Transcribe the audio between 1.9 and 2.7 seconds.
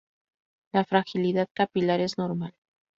es normal.